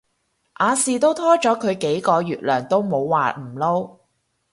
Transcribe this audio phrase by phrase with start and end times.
[0.55, 3.99] 亞視都拖咗佢幾個月糧都冇話唔撈